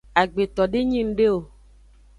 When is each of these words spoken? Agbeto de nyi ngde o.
Agbeto 0.21 0.63
de 0.71 0.79
nyi 0.89 1.01
ngde 1.09 1.25
o. 1.35 1.39